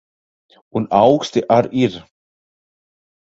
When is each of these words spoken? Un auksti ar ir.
Un 0.79 0.87
auksti 0.99 1.39
ar 1.57 1.65
ir. 1.83 1.93